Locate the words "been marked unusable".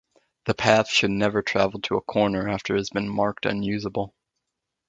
2.89-4.15